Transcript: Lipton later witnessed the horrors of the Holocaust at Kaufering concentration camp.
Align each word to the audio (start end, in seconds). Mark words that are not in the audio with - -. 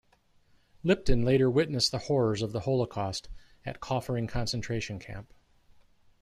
Lipton 0.81 1.23
later 1.23 1.47
witnessed 1.47 1.91
the 1.91 1.99
horrors 1.99 2.41
of 2.41 2.53
the 2.53 2.61
Holocaust 2.61 3.29
at 3.67 3.79
Kaufering 3.81 4.27
concentration 4.27 4.97
camp. 4.97 5.31